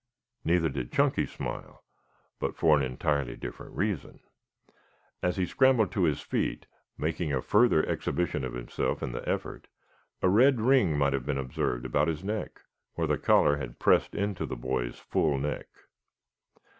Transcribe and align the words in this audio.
Neither 0.43 0.67
did 0.69 0.91
Chunky 0.91 1.27
smile, 1.27 1.83
but 2.39 2.55
for 2.57 2.75
an 2.75 2.81
entirely 2.81 3.35
different 3.35 3.75
reason. 3.77 4.19
As 5.21 5.37
he 5.37 5.45
scrambled 5.45 5.91
to 5.91 6.05
his 6.05 6.21
feet, 6.21 6.65
making 6.97 7.31
a 7.31 7.39
further 7.39 7.85
exhibition 7.87 8.43
of 8.43 8.53
himself 8.53 9.03
in 9.03 9.11
the 9.11 9.29
effort, 9.29 9.67
a 10.23 10.27
red 10.27 10.59
ring 10.59 10.97
might 10.97 11.13
have 11.13 11.27
been 11.27 11.37
observed 11.37 11.85
about 11.85 12.07
his 12.07 12.23
neck 12.23 12.61
where 12.95 13.05
the 13.05 13.19
collar 13.19 13.57
had 13.57 13.77
pressed 13.77 14.15
into 14.15 14.47
the 14.47 14.55
boy's 14.57 14.97
full 14.97 15.37
neck. 15.37 15.67